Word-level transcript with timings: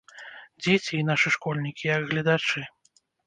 Дзеці, 0.63 0.89
і 0.99 1.03
нашы 1.09 1.33
школьнікі, 1.37 1.85
як 1.91 2.09
гледачы. 2.13 2.65